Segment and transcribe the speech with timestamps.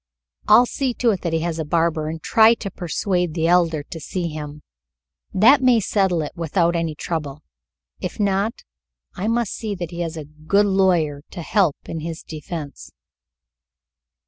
[0.47, 3.83] "I'll see to it that he has a barber, and try to persuade the Elder
[3.83, 4.63] to see him.
[5.31, 7.43] That may settle it without any trouble.
[7.99, 8.63] If not,
[9.13, 12.89] I must see that he has a good lawyer to help in his defense."